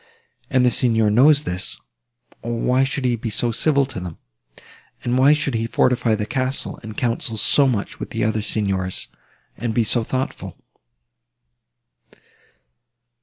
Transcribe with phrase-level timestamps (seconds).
[0.49, 1.79] And the Signor knows this,
[2.41, 4.17] or why should he be so civil to them?
[5.03, 9.09] And why should he fortify the castle, and counsel so much with the other Signors,
[9.57, 10.57] and be so thoughtful?"